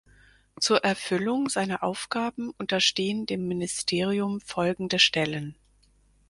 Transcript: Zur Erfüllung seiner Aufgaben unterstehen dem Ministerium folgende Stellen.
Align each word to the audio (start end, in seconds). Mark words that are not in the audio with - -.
Zur 0.59 0.83
Erfüllung 0.83 1.47
seiner 1.47 1.83
Aufgaben 1.83 2.49
unterstehen 2.57 3.27
dem 3.27 3.47
Ministerium 3.47 4.39
folgende 4.41 4.97
Stellen. 4.97 5.55